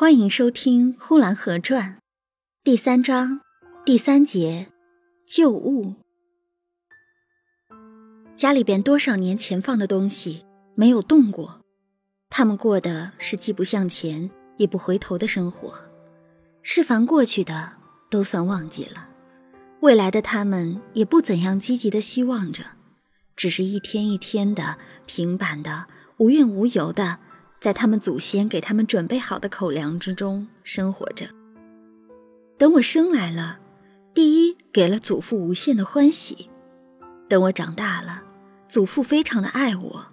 [0.00, 1.96] 欢迎收听《呼兰河传》
[2.62, 3.40] 第三章
[3.84, 4.68] 第三节
[5.26, 5.96] 旧物。
[8.36, 11.62] 家里边多少年前放的东西没有动过，
[12.30, 15.74] 他们过的是既不向前也不回头的生活。
[16.62, 17.72] 事凡过去的
[18.08, 19.08] 都算忘记了，
[19.80, 22.62] 未来的他们也不怎样积极的希望着，
[23.34, 25.88] 只是一天一天的平板的
[26.18, 27.18] 无怨无尤的。
[27.60, 31.26] 在他们祖先给他们准备好的口粮之中生活着。
[32.56, 33.58] 等我生来了，
[34.14, 36.48] 第一给了祖父无限的欢喜；
[37.28, 38.22] 等我长大了，
[38.68, 40.06] 祖父非常的爱我，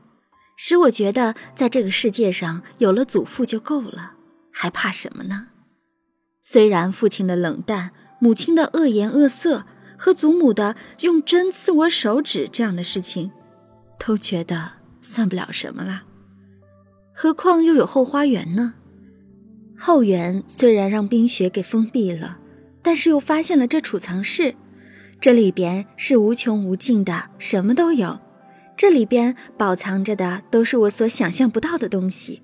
[0.55, 4.13] 使我觉得在这个世界上有了祖父就够了，
[4.51, 5.47] 还怕什么呢？
[6.41, 9.65] 虽然父亲的冷淡、母亲的恶言恶色
[9.97, 13.31] 和祖母的用针刺我手指这样的事情，
[13.97, 16.03] 都觉得算不了什么了。
[17.17, 18.73] 何况又有后花园呢？
[19.77, 22.39] 后园虽然让冰雪给封闭了，
[22.81, 24.53] 但是又发现了这储藏室，
[25.21, 28.19] 这里边是无穷无尽的，什么都有。
[28.75, 32.41] 这里边保藏着的都是我所想象不到的东西，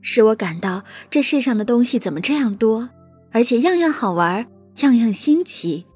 [0.00, 2.90] 使我感到这世上的东西怎么这样多，
[3.30, 4.44] 而且样样好玩，
[4.78, 5.86] 样样新奇。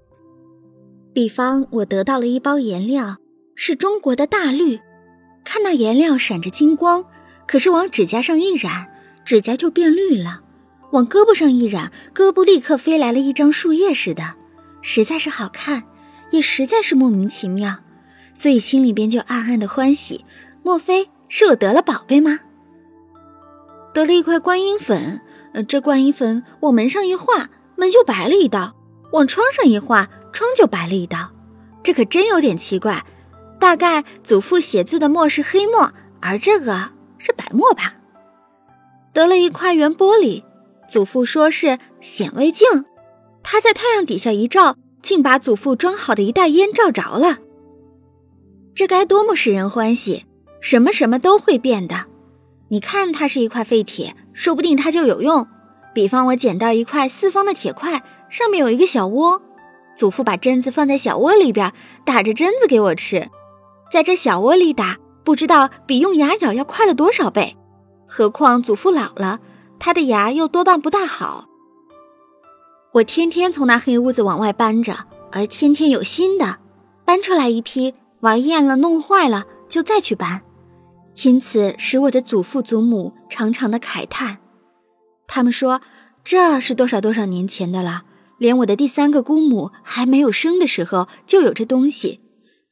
[1.13, 3.17] 比方，我得到了一包颜料，
[3.57, 4.79] 是中国的大绿，
[5.45, 7.07] 看那颜料闪着金光。
[7.47, 8.89] 可是往指甲上一染，
[9.25, 10.41] 指甲就变绿了；
[10.93, 14.35] 往胳膊上一染，胳膊立刻飞来了一张树叶似的，
[14.81, 15.85] 实在是好看，
[16.31, 17.79] 也实在是莫名其妙，
[18.35, 20.25] 所以心里边就暗暗的欢喜。
[20.63, 22.41] 莫非是我得了宝贝吗？
[23.93, 25.21] 得了一块观音粉，
[25.69, 28.75] 这观音粉往门上一画，门就白了一道；
[29.13, 31.33] 往窗上一画，窗就白了一道。
[31.83, 33.05] 这可真有点奇怪，
[33.61, 36.94] 大概祖父写字的墨是黑墨，而这个。
[37.25, 37.95] 是白墨吧？
[39.15, 40.45] 得了一块圆玻璃，
[40.87, 42.85] 祖父说是显微镜，
[43.43, 47.39] 他在太阳底下一照，竟把祖父装好的一袋烟照着了。
[48.75, 50.27] 这该多么使人欢喜！
[50.61, 52.05] 什么什么都会变的。
[52.69, 55.47] 你看，它是一块废铁，说不定它就有用。
[55.95, 59.41] 比方我捡到一块四方的铁块，上面有一个小窝，
[59.97, 61.73] 祖父把针子放在小窝里边，
[62.05, 63.31] 打着针子给我吃，
[63.91, 64.99] 在这小窝里打。
[65.25, 67.57] 不知道比用牙咬要快了多少倍，
[68.07, 69.41] 何况祖父老了，
[69.79, 71.49] 他的牙又多半不大好。
[72.93, 76.59] 我天天从那黑屋子往外搬着，而天天有新的，
[77.05, 80.43] 搬出来一批，玩厌了、弄坏了，就再去搬，
[81.25, 84.39] 因此使我的祖父祖母常常的慨叹。
[85.27, 85.81] 他们说
[86.23, 88.03] 这是多少多少年前的了，
[88.39, 92.21] 连我的第三个姑母还没有生的时候就有这东西，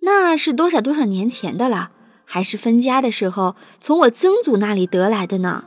[0.01, 1.91] 那是多少多少年前的了。
[2.33, 5.67] 还是分家的时候从我曾祖那里得来的呢，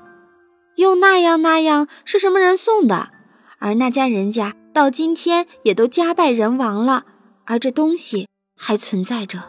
[0.78, 3.10] 又那样那样是什么人送的？
[3.60, 7.06] 而那家人家到今天也都家败人亡了，
[7.44, 8.28] 而这东西
[8.58, 9.44] 还存在着。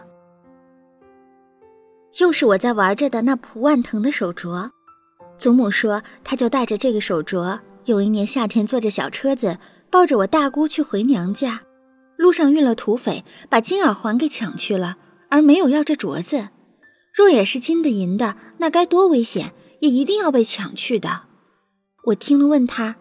[2.18, 4.68] 又是我在玩着的那蒲万腾的手镯，
[5.38, 9.56] 祖母说，她就带着这个手镯，有一年夏天坐着小车子，
[9.90, 11.62] 抱着我大姑去回娘家，
[12.18, 14.98] 路上遇了土匪，把金耳环给抢去了，
[15.30, 16.48] 而没有要这镯子。
[17.16, 21.22] 若也是金的银的，那该多危险，也一定要被抢去的。
[22.08, 22.96] 我听了，问他：“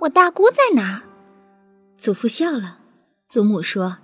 [0.00, 1.02] 我大姑在哪？”
[1.98, 2.78] 祖父笑了，
[3.28, 3.98] 祖母说：“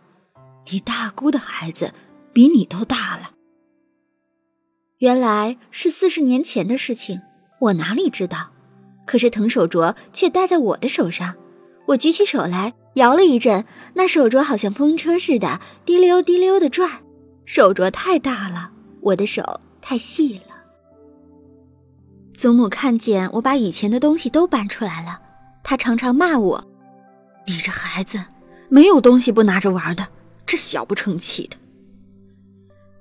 [0.70, 1.94] 你大姑的孩子
[2.34, 3.30] 比你都大了。”
[5.00, 7.22] 原来是四十年前的事情，
[7.60, 8.50] 我哪里知道？
[9.06, 11.36] 可是藤手镯却戴在我的手上，
[11.86, 13.64] 我举起手来摇了一阵，
[13.94, 17.02] 那手镯好像风车似的，滴溜滴溜的转。
[17.46, 18.72] 手镯太大了。
[19.04, 20.54] 我的手太细了。
[22.32, 25.20] 祖母看见我把以前的东西都搬出来了，
[25.62, 26.66] 她常常骂我
[27.46, 28.18] ：“你这孩子，
[28.70, 30.08] 没有东西不拿着玩的，
[30.46, 31.56] 这小不成器的。”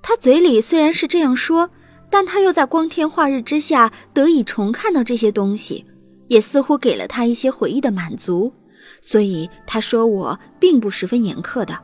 [0.04, 1.70] 他嘴里虽然是这样说，
[2.10, 5.86] 但他又在光天化日之下得以重看到这些东西，
[6.28, 8.54] 也似乎给了他一些回忆的满足，
[9.02, 11.80] 所以他说我并不十分严苛的。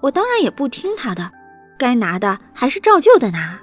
[0.00, 1.30] 我当然也不听他的，
[1.76, 3.60] 该拿的还是照旧的拿。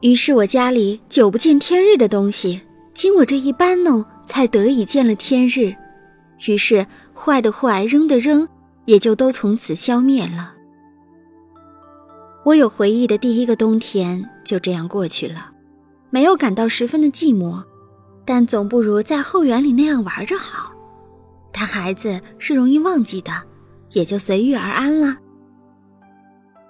[0.00, 2.62] 于是我家里久不见天日的东西，
[2.94, 5.74] 经我这一搬弄，才得以见了天日。
[6.46, 8.48] 于是坏的坏，扔的扔，
[8.86, 10.54] 也就都从此消灭了。
[12.46, 15.50] 我有回忆的第一个冬天就这样过去了，
[16.08, 17.62] 没有感到十分的寂寞，
[18.24, 20.72] 但总不如在后园里那样玩着好。
[21.52, 23.32] 但孩子是容易忘记的，
[23.92, 25.18] 也就随遇而安了。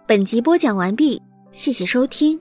[0.08, 1.22] 本集播讲完毕，
[1.52, 2.40] 谢谢收听。